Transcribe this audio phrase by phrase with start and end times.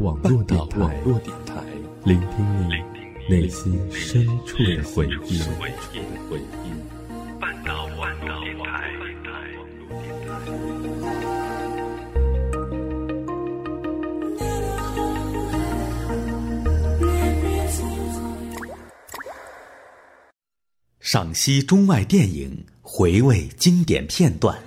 [0.00, 1.00] 网络电台，
[2.04, 2.74] 聆听你
[3.28, 5.40] 内心深处的回忆。
[7.40, 8.90] 半岛网络电台。
[21.00, 24.58] 赏析中外电影，回味经典片段。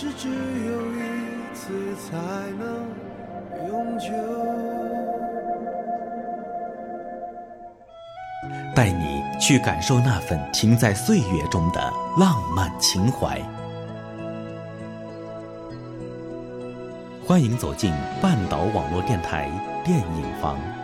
[0.00, 2.16] 是只有一次才
[2.58, 2.88] 能
[3.68, 4.06] 永久
[8.74, 13.38] 带你去感受那份停在岁月中的浪漫情怀。
[17.26, 19.50] 欢迎走进半岛网络电台
[19.84, 20.79] 电影房。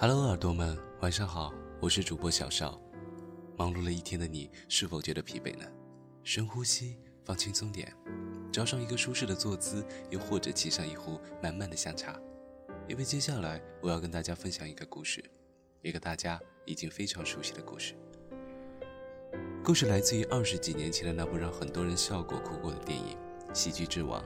[0.00, 2.80] Hello，耳朵们，晚上好，我是主播小邵。
[3.56, 5.64] 忙碌了一天的你，是否觉得疲惫呢？
[6.22, 7.92] 深呼吸，放轻松点，
[8.52, 12.16] 找上一个舒适的坐姿，又或者沏上一壶满满的香茶，
[12.86, 15.20] 因为接下来我要跟大家分享一个故事，
[15.82, 17.94] 一个大家已经非常熟悉的故事。
[19.64, 23.16] 故事来自于二十几年前的那部让很多人笑过、哭过的电影
[23.52, 24.22] 《喜剧之王》。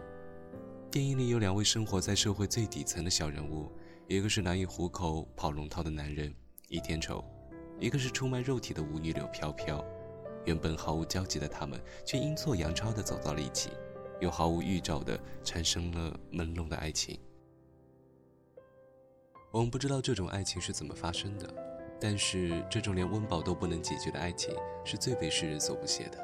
[0.91, 3.73] 电影里有两位生活在社会最底层的小人物。
[4.09, 6.35] 一个是难以糊口跑龙套的男人
[6.69, 7.25] 易天仇，
[7.79, 9.83] 一个是出卖肉体的舞女柳飘飘。
[10.45, 13.71] 原本毫无交集的他们，却阴错阳差的走到了一起，
[14.21, 17.19] 又毫无预兆的产生了朦胧的爱情。
[19.53, 21.49] 我们不知道这种爱情是怎么发生的，
[22.01, 26.19] 但是这种连温饱都不能解决的爱情，是最被世人所不屑的。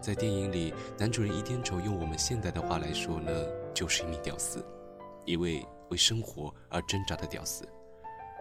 [0.00, 3.32] 在电影里，男主人易天仇用我们现代的话来说呢，
[3.72, 4.64] 就是一名屌丝，
[5.24, 5.66] 一位。
[5.92, 7.68] 为生活而挣扎的屌丝，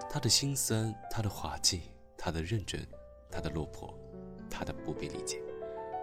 [0.09, 1.81] 他的心酸，他的滑稽，
[2.17, 2.79] 他的认真，
[3.29, 3.93] 他的落魄，
[4.49, 5.41] 他的不被理解，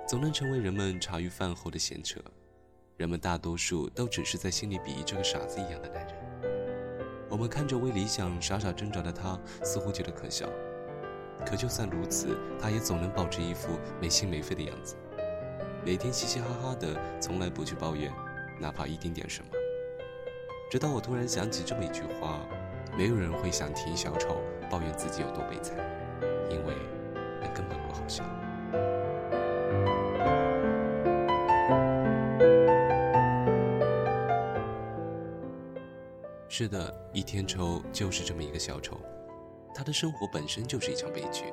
[0.06, 2.20] 总能成为人们茶余饭后的闲扯。
[2.98, 6.14] 人们大多数都只是在心里鄙夷这个傻子一样的男人。
[7.30, 10.46] 我们看着为理想傻傻挣扎的他，似乎觉得可笑。
[11.46, 14.96] 可就算如此，他也总能保持一副没心没肺的样子，
[15.82, 18.12] 每天嘻嘻哈哈的，从来不去抱怨，
[18.60, 19.50] 哪怕一丁点什么。
[20.70, 22.46] 直到我突然想起这么一句话：
[22.94, 24.36] 没有人会想听小丑
[24.70, 25.74] 抱怨自己有多悲惨，
[26.50, 26.74] 因为
[27.40, 28.22] 那根本不好笑。
[36.50, 39.00] 是的，倚天抽就是这么一个小丑，
[39.74, 41.44] 他的生活本身就是一场悲剧，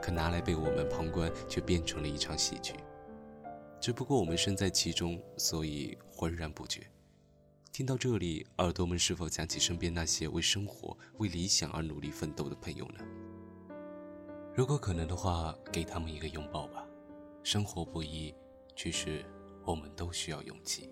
[0.00, 2.72] 可拿来被我们旁观，却变成了一场喜剧。
[3.78, 6.80] 只不过我们身在其中，所以浑然不觉。
[7.72, 13.02] 听到这里，耳朵们是否想起身边那些为生活、为理想而努力奋斗的朋友呢？
[14.54, 16.86] 如果可能的话，给他们一个拥抱吧。
[17.42, 18.34] 生活不易，
[18.76, 19.24] 其实
[19.64, 20.90] 我们都需要勇气。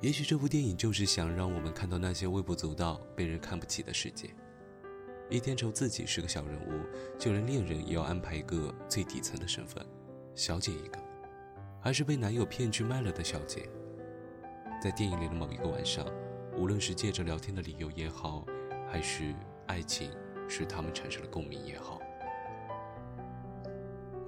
[0.00, 4.32] 也许这部电影就是想让我们看到那些微不足道、被人看不起的世界。
[5.28, 9.84] 倚天仇自己是个小人物，就连恋人也要安排一个最底层的身份，
[10.36, 10.98] 小姐一个，
[11.80, 13.68] 还是被男友骗去卖了的小姐。
[14.80, 16.06] 在电影里的某一个晚上，
[16.56, 18.46] 无论是借着聊天的理由也好，
[18.88, 19.34] 还是
[19.66, 20.12] 爱情
[20.48, 22.00] 使他们产生了共鸣也好，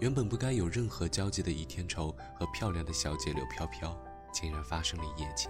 [0.01, 3.97] 原本不该有任何交集的倚天仇和漂亮的小姐柳飘飘，
[4.33, 5.49] 竟然发生了一夜情。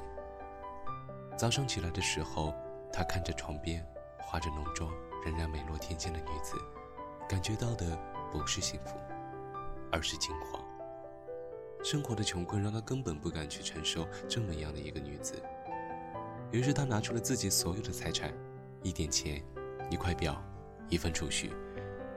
[1.41, 2.55] 早上起来的时候，
[2.93, 3.83] 他看着床边
[4.19, 4.93] 化着浓妆、
[5.25, 6.55] 仍然美若天仙的女子，
[7.27, 7.99] 感觉到的
[8.31, 8.99] 不是幸福，
[9.91, 10.63] 而是惊慌。
[11.83, 15.43] 生活的穷困让他根本不敢去承受这么样的一个女子。
[16.53, 18.31] 于是他拿出了自己所有的财产，
[18.83, 19.43] 一点钱
[19.89, 20.39] 一块表，
[20.91, 21.55] 一份储蓄，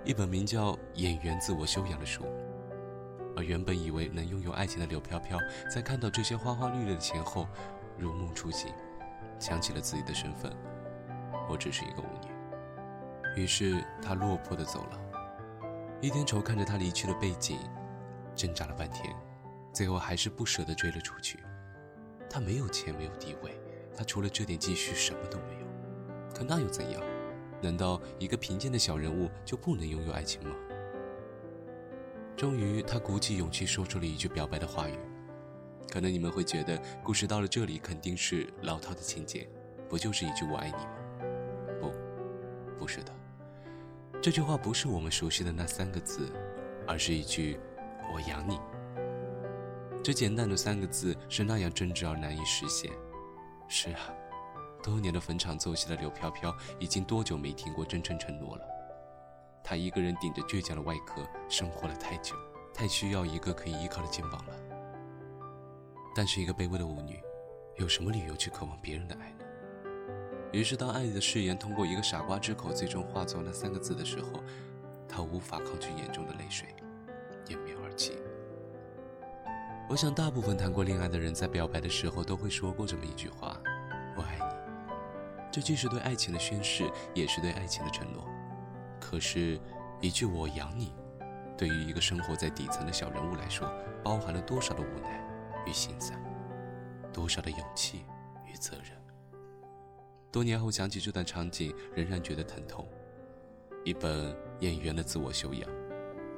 [0.04, 2.26] 一本名叫《演员自我修养》的书。
[3.38, 5.40] 而原本以为能拥有爱情的柳飘飘，
[5.74, 7.48] 在看到这些花花绿绿的钱后，
[7.98, 8.70] 如梦初醒，
[9.44, 10.50] 想起了自己的身份，
[11.50, 13.42] 我只是一个舞女。
[13.42, 14.98] 于是他落魄的走了。
[16.00, 17.60] 一天仇看着他离去的背景，
[18.34, 19.14] 挣扎了半天，
[19.74, 21.44] 最后还是不舍得追了出去。
[22.30, 23.60] 他没有钱，没有地位，
[23.94, 25.68] 他除了这点积蓄什么都没有。
[26.34, 27.02] 可那又怎样？
[27.62, 30.56] 难道一个贫贱的小人物就不能拥有爱情吗？
[32.38, 34.98] 终于，他鼓起勇气说出了一句表白的话语。
[35.94, 39.48] 可能你们会觉得，故事到了这里肯定是老套的情节，
[39.88, 40.90] 不就是一句“我爱你”吗？
[41.80, 41.92] 不，
[42.80, 43.14] 不是的。
[44.20, 46.32] 这句话不是我们熟悉的那三个字，
[46.88, 47.60] 而是一句
[48.12, 48.60] “我养你”。
[50.04, 52.92] 这简单的三个字是那样真挚而难以实现。
[53.68, 54.00] 是啊，
[54.82, 58.66] 多年的逢场作戏的柳飘飘，已经多久没听过真诚承诺了？
[59.64, 62.36] 她一个人顶着倔强的外壳生活了太久，
[62.74, 64.73] 太需要一个可以依靠的肩膀了。
[66.16, 67.20] 但是一个卑微的舞女，
[67.78, 69.46] 有什么理由去渴望别人的爱呢？
[70.52, 74.44] 于是，当爱的誓言通过一个傻瓜之口最终化作那三个字的时候，
[75.08, 76.68] 她无法抗拒眼中的泪水，
[77.48, 78.14] 掩面而泣。
[79.90, 83.60] 我想，大部分谈过恋爱的人在表白的时候都会说过这么一句话
[84.16, 84.56] ：“我爱你。”
[85.52, 88.24] 这既是对爱情的宣誓，也是对爱情的承诺。
[89.00, 89.60] 可是，
[90.02, 90.94] 一句“我养你”，
[91.58, 93.68] 对于一个生活在底层的小人物来说，
[94.04, 95.23] 包含了多少的无奈
[95.66, 96.20] 与心酸，
[97.12, 98.06] 多少的勇气
[98.46, 98.92] 与责任。
[100.32, 102.88] 多年后想起这段场景，仍然觉得疼痛。
[103.84, 105.70] 一本演员的自我修养，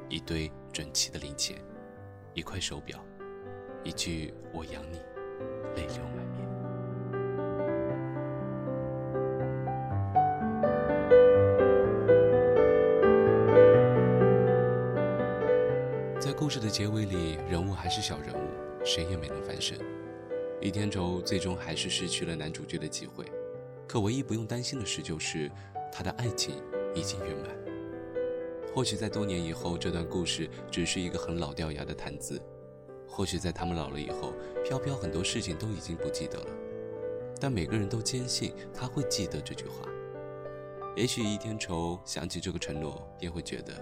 [0.10, 1.58] 一堆整齐的零钱，
[2.34, 3.00] 一块手表，
[3.84, 4.98] 一句“我养你”，
[5.78, 6.46] 泪流满面。
[16.20, 18.50] 在故事的结尾里，人物还是小人物，
[18.86, 19.78] 谁也没能翻身。
[20.62, 23.26] 李天仇最终还是失去了男主角的机会，
[23.88, 25.52] 可唯一不用担心的事就是，
[25.92, 26.56] 他的爱情
[26.96, 27.50] 已经圆满。
[28.74, 32.38] 或许在多年以后，这段故事只是一个很老掉牙的谈资；
[33.08, 34.34] 或许在他们老了以后，
[34.64, 36.48] 飘飘很多事情都已经不记得了。
[37.40, 39.88] 但每个人都坚信他会记得这句话。
[40.96, 43.74] 也许一天仇想起这个承诺，便会觉得，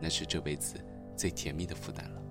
[0.00, 0.76] 那是这辈子。
[1.14, 2.21] 最甜蜜的负担了。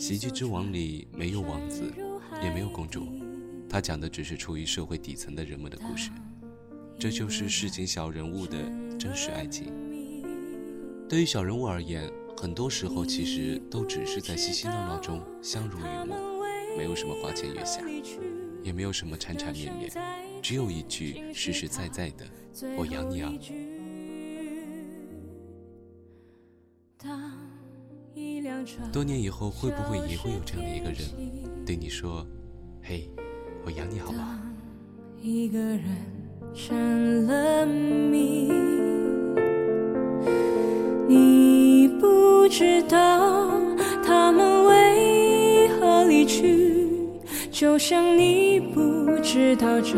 [0.00, 1.92] 喜剧之王里没有王子，
[2.42, 3.06] 也没有公主，
[3.68, 6.10] 他讲的只是处于社会底层的人们的故事。
[6.98, 8.56] 这就是市井小人物的
[8.98, 9.70] 真实爱情。
[11.06, 16.16] 对于小人物而言，很多时候其实都只是在嬉嬉闹闹中相濡以沫，
[16.78, 17.82] 没有什么花前月下。
[18.62, 19.90] 也没有什么缠缠绵绵，
[20.40, 22.26] 只有一句实实在在的
[22.74, 23.30] “我养你啊”。
[28.92, 30.98] 多年以后，会不会也会有这样的一个人，
[31.64, 32.26] 对你说
[32.82, 33.08] ：“嘿，
[33.64, 34.40] 我养你好吗？”
[35.22, 35.84] 一个人
[36.54, 38.50] 成了谜，
[41.06, 43.50] 你不知道
[44.04, 46.88] 他们为何离去。
[47.50, 49.94] 就像你不知道这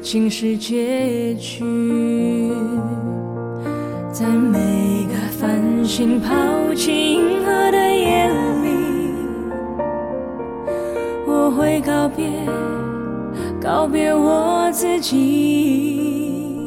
[0.00, 1.62] 竟是结局，
[4.10, 7.37] 在每个繁星抛弃
[11.68, 12.26] 会告别，
[13.60, 16.64] 告别我自己，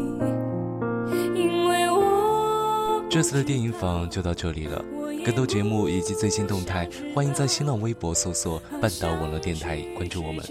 [1.34, 3.04] 因为我。
[3.10, 4.86] 这次的电影坊就到这里了。
[5.26, 10.46] 更多节目以及最新动态，欢迎在新浪微博搜索“半岛网络电台”关注我们，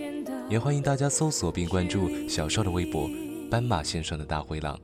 [0.49, 3.09] 也欢迎大家搜索并关注小邵的微博
[3.49, 4.76] “斑马先生的大灰狼”。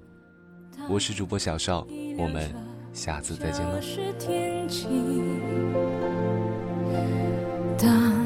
[0.88, 1.84] 我是主播小邵，
[2.16, 2.54] 我们
[2.92, 3.80] 下次再见喽。
[7.76, 8.25] 当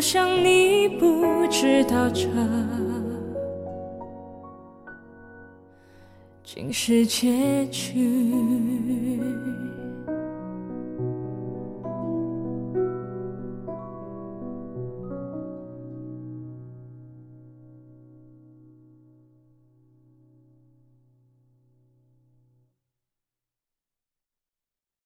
[0.00, 2.26] 就像你不知道这
[6.42, 9.20] 竟是结局。